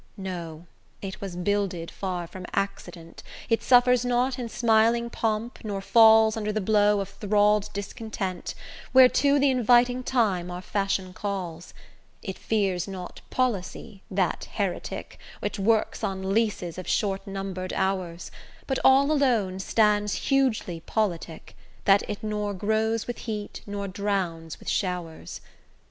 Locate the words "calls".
11.13-11.75